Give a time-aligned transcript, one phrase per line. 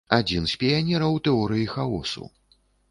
[0.17, 2.23] Адзін з піянераў тэорыі хаосу.